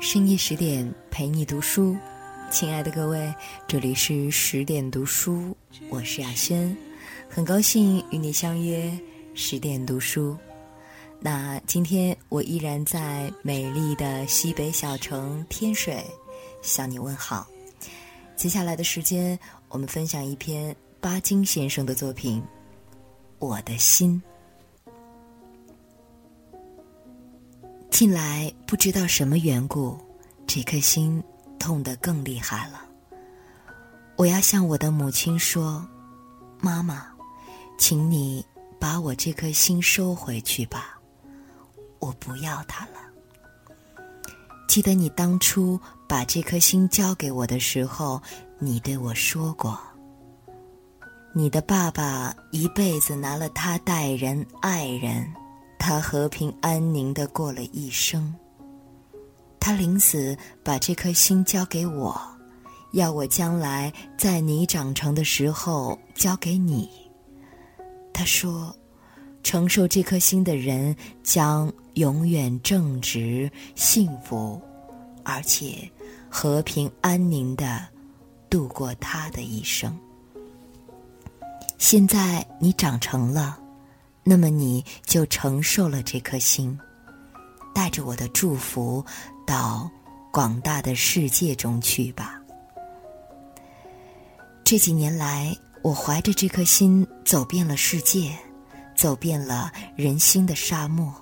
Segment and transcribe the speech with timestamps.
[0.00, 1.96] 深夜十点陪你读书，
[2.50, 3.34] 亲爱的各位，
[3.66, 5.56] 这里是十点读书，
[5.88, 6.76] 我是雅轩，
[7.28, 8.96] 很高兴与你相约
[9.34, 10.36] 十点读书。
[11.18, 16.04] 那今天我依然在美丽的西北小城天水
[16.62, 17.46] 向你问好。
[18.36, 19.38] 接下来的时间，
[19.68, 22.40] 我们分享一篇巴金先生的作品
[23.38, 24.22] 《我的心》。
[27.96, 29.98] 近来不知道什么缘故，
[30.46, 31.24] 这颗心
[31.58, 32.82] 痛得更厉害了。
[34.16, 35.82] 我要向我的母亲说
[36.60, 37.06] ：“妈妈，
[37.78, 38.44] 请你
[38.78, 41.00] 把我这颗心收回去吧，
[41.98, 43.00] 我不要它了。”
[44.68, 48.20] 记得你当初把这颗心交给我的时候，
[48.58, 49.80] 你对我说过
[51.32, 55.26] ：“你的爸爸一辈子拿了他待人爱人。”
[55.78, 58.34] 他和平安宁的过了一生。
[59.58, 62.20] 他临死把这颗心交给我，
[62.92, 66.88] 要我将来在你长成的时候交给你。
[68.12, 68.74] 他说，
[69.42, 74.60] 承受这颗心的人将永远正直、幸福，
[75.24, 75.90] 而且
[76.30, 77.86] 和平安宁的
[78.48, 79.96] 度过他的一生。
[81.76, 83.58] 现在你长成了。
[84.28, 86.76] 那么你就承受了这颗心，
[87.72, 89.04] 带着我的祝福
[89.46, 89.88] 到
[90.32, 92.40] 广大的世界中去吧。
[94.64, 98.36] 这几年来，我怀着这颗心走遍了世界，
[98.96, 101.14] 走遍了人心的沙漠，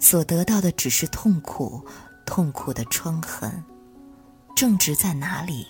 [0.00, 1.86] 所得到的只是痛苦，
[2.24, 3.62] 痛苦的疮痕。
[4.56, 5.66] 正直在哪里？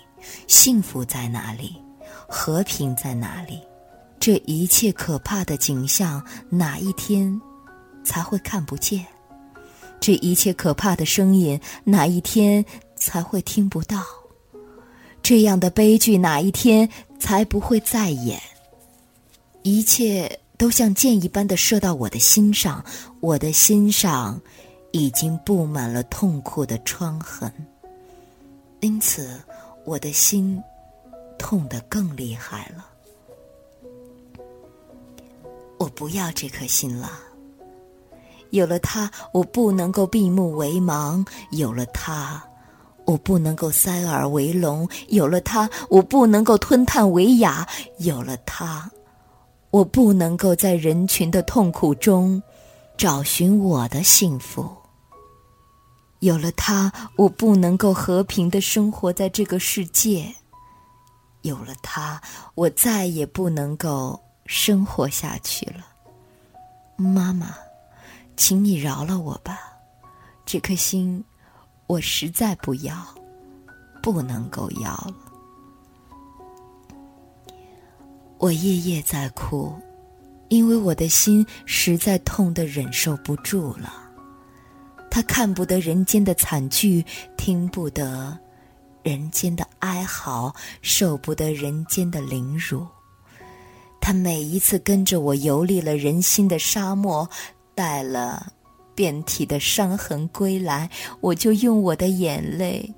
[0.47, 1.75] 幸福在哪里？
[2.25, 3.61] 和平在哪里？
[4.19, 7.39] 这一切可怕的景象，哪一天
[8.03, 9.05] 才会看不见？
[9.99, 12.63] 这一切可怕的声音，哪一天
[12.95, 14.03] 才会听不到？
[15.23, 16.89] 这样的悲剧，哪一天
[17.19, 18.41] 才不会再演？
[19.63, 22.83] 一切都像箭一般的射到我的心上，
[23.19, 24.39] 我的心上
[24.91, 27.51] 已经布满了痛苦的疮痕，
[28.81, 29.39] 因此
[29.83, 30.61] 我的心
[31.37, 32.87] 痛得更厉害了。
[35.97, 37.09] 不要这颗心了。
[38.51, 42.41] 有了它，我不能够闭目为盲；有了它，
[43.03, 48.89] 我不能够塞耳为聋；有了它，我不能够吞炭为哑；有了它，
[49.71, 52.41] 我不能够在人群的痛苦中
[52.95, 54.69] 找寻我的幸福。
[56.19, 60.31] 有了它，我不能够和平的生活在这个世界。
[61.41, 62.21] 有了它，
[62.53, 64.19] 我再也不能够。
[64.47, 65.85] 生活下去了，
[66.95, 67.53] 妈妈，
[68.37, 69.59] 请你饶了我吧，
[70.45, 71.23] 这颗心
[71.85, 73.05] 我实在不要，
[74.01, 75.15] 不能够要了。
[78.37, 79.75] 我夜夜在哭，
[80.47, 83.93] 因为我的心实在痛得忍受不住了。
[85.09, 87.03] 他看不得人间的惨剧，
[87.35, 88.37] 听不得
[89.03, 92.87] 人间的哀嚎，受不得人间的凌辱。
[94.07, 97.29] 他每一次跟着我游历了人心的沙漠，
[97.75, 98.53] 带了
[98.95, 102.89] 遍体的伤痕归来，我就用我的眼泪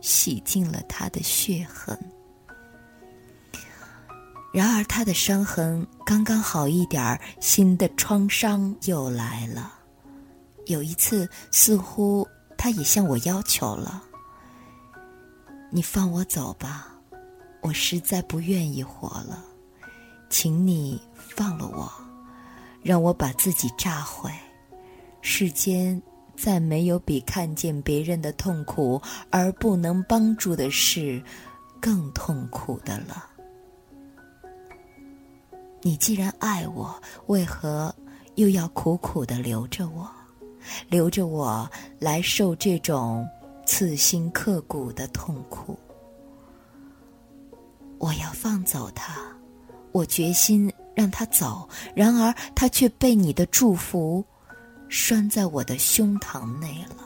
[0.00, 1.98] 洗净了他的血痕。
[4.54, 9.74] 然而他的伤痕刚刚好一点儿，新的创伤又来了。
[10.66, 12.24] 有一次，似乎
[12.56, 14.00] 他也向我要求了
[15.72, 16.86] ：“你放我走吧，
[17.62, 19.46] 我实在不愿意活了。”
[20.32, 21.92] 请你放了我，
[22.82, 24.32] 让我把自己炸毁。
[25.20, 26.00] 世间
[26.34, 29.00] 再没有比看见别人的痛苦
[29.30, 31.22] 而不能帮助的事
[31.78, 33.26] 更痛苦的了。
[35.82, 37.94] 你既然爱我，为何
[38.36, 40.10] 又要苦苦的留着我，
[40.88, 43.28] 留着我来受这种
[43.66, 45.78] 刺心刻骨的痛苦？
[47.98, 49.20] 我要放走他。
[49.92, 54.24] 我决心让他走，然而他却被你的祝福
[54.88, 56.96] 拴在我的胸膛内了。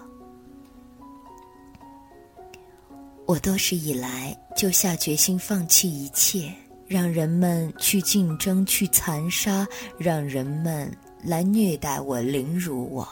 [3.27, 6.53] 我多时以来就下决心放弃一切，
[6.87, 9.67] 让人们去竞争、去残杀，
[9.99, 13.09] 让人们来虐待我、凌辱我。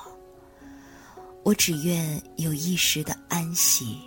[1.43, 3.99] 我只愿有一时的安息，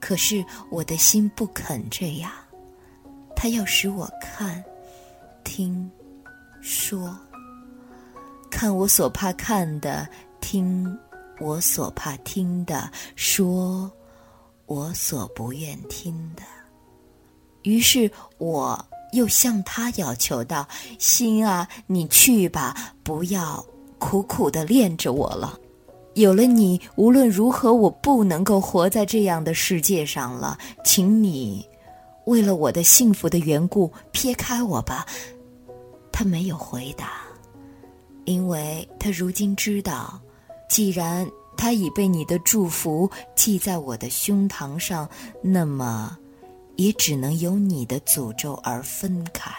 [0.00, 2.30] 可是我的心不肯这样。
[3.42, 4.62] 他要使我看、
[5.42, 5.90] 听、
[6.60, 7.12] 说，
[8.48, 10.08] 看我所怕看的，
[10.40, 10.96] 听
[11.40, 13.90] 我所怕听的，说
[14.66, 16.44] 我所不愿听的。
[17.62, 18.08] 于是
[18.38, 18.80] 我
[19.10, 20.64] 又向他要求道
[21.00, 23.66] ：“心啊，你去吧，不要
[23.98, 25.58] 苦苦的恋着我了。
[26.14, 30.56] 有了你，无论如何，我不能够活在这样的世界上了。
[30.84, 31.66] 请你
[32.26, 35.06] 为了我的幸福的缘故，撇开我吧。”
[36.12, 37.22] 他没有回答，
[38.24, 40.20] 因为他如今知道，
[40.68, 45.08] 既然他已被你的祝福记在我的胸膛上，
[45.42, 46.16] 那么。
[46.76, 49.52] 也只能由你的诅咒而分开，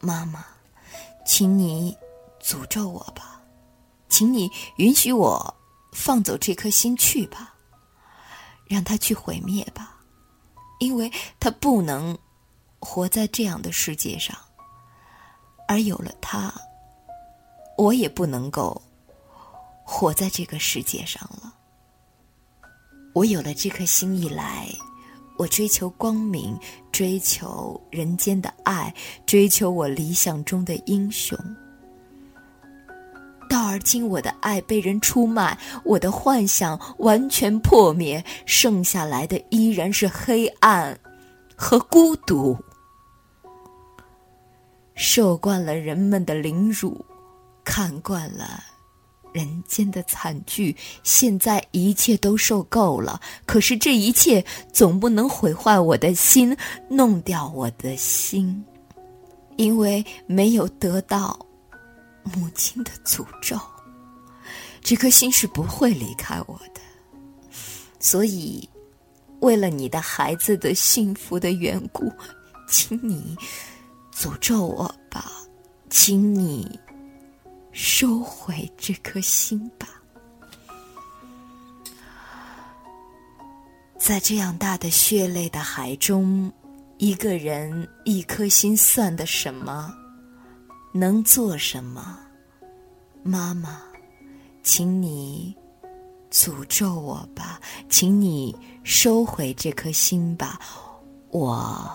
[0.00, 0.44] 妈妈，
[1.24, 1.96] 请你
[2.42, 3.40] 诅咒我吧，
[4.08, 5.54] 请你允许我
[5.92, 7.54] 放走这颗心去吧，
[8.66, 9.95] 让它去毁灭吧，
[10.78, 12.16] 因为他不能
[12.78, 14.36] 活在这样的世界上，
[15.68, 16.52] 而有了他，
[17.76, 18.80] 我也不能够
[19.84, 21.54] 活在这个世界上了。
[23.14, 24.68] 我有了这颗心以来。
[25.38, 26.58] 我追求光明，
[26.90, 28.90] 追求人间的爱，
[29.26, 31.38] 追求我理想中的英雄。
[33.76, 40.98] 而今，我的爱被人出卖，我的幻想完全破灭，剩下来的依然是黑暗
[41.54, 42.56] 和孤独。
[44.94, 47.04] 受惯了人们的凌辱，
[47.64, 48.64] 看惯了。
[49.34, 53.20] 人间的惨剧，现在一切都受够了。
[53.44, 54.42] 可是这一切
[54.72, 56.56] 总不能毁坏我的心，
[56.88, 58.64] 弄掉我的心，
[59.56, 61.38] 因为没有得到
[62.34, 63.58] 母亲的诅咒，
[64.80, 66.80] 这颗心是不会离开我的。
[67.98, 68.68] 所以，
[69.40, 72.12] 为了你的孩子的幸福的缘故，
[72.68, 73.36] 请你
[74.14, 75.30] 诅咒我吧，
[75.90, 76.78] 请你。
[77.78, 79.86] 收回这颗心吧，
[83.98, 86.50] 在这样大的血泪的海中，
[86.96, 89.94] 一个人一颗心算得什么？
[90.96, 92.18] 能做什么？
[93.22, 93.82] 妈妈，
[94.62, 95.56] 请你
[96.30, 100.60] 诅咒我吧，请你收回这颗心吧，
[101.30, 101.90] 我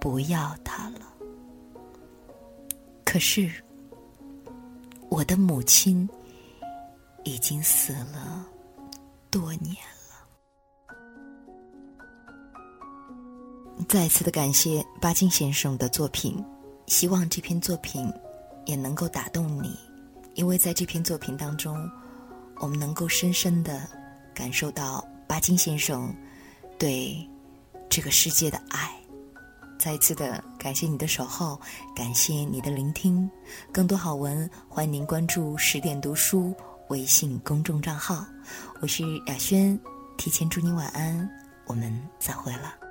[0.00, 1.00] 不要它了。
[3.04, 3.50] 可是。
[5.08, 6.08] 我的母亲
[7.22, 8.46] 已经死了
[9.30, 9.76] 多年
[10.08, 10.26] 了。
[13.86, 16.42] 再次的感谢巴金先生的作品，
[16.86, 18.12] 希望这篇作品
[18.66, 19.78] 也能够打动你，
[20.34, 21.90] 因为在这篇作品当中，
[22.56, 23.88] 我们能够深深的
[24.34, 26.14] 感受到巴金先生
[26.78, 27.16] 对
[27.88, 28.90] 这个世界的爱。
[29.78, 31.60] 再一次的感谢你的守候，
[31.96, 33.28] 感谢你的聆听。
[33.72, 36.54] 更多好文，欢迎您关注十点读书
[36.88, 38.24] 微信公众账号。
[38.80, 39.76] 我是雅轩，
[40.16, 41.28] 提前祝你晚安，
[41.66, 42.81] 我们再会了。